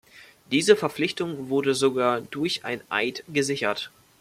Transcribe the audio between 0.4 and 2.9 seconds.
Diese Verpflichtung wurde sogar durch einen